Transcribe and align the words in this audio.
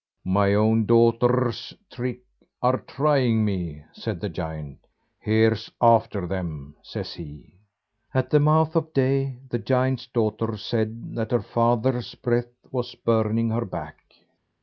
"My 0.25 0.55
own 0.55 0.87
daughter's 0.87 1.75
tricks 1.91 2.23
are 2.63 2.79
trying 2.79 3.45
me," 3.45 3.83
said 3.93 4.19
the 4.19 4.29
giant. 4.29 4.79
"Here's 5.19 5.69
after 5.79 6.25
them," 6.25 6.75
says 6.81 7.13
he. 7.13 7.53
At 8.11 8.31
the 8.31 8.39
mouth 8.39 8.75
of 8.75 8.91
day, 8.93 9.37
the 9.51 9.59
giant's 9.59 10.07
daughter 10.07 10.57
said 10.57 11.13
that 11.13 11.29
her 11.29 11.43
father's 11.43 12.15
breath 12.15 12.49
was 12.71 12.95
burning 12.95 13.51
her 13.51 13.63
back. 13.63 13.99